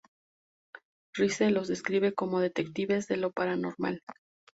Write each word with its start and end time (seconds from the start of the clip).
Rice 1.13 1.51
los 1.51 1.67
describe 1.67 2.11
como 2.15 2.39
"Detectives 2.39 3.07
de 3.07 3.17
lo 3.17 3.29
paranormal". 3.31 4.01